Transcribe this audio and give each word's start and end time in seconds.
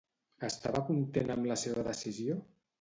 Estava 0.47 0.81
content 0.87 1.31
amb 1.35 1.53
la 1.53 1.61
seva 1.67 1.87
decisió? 1.93 2.43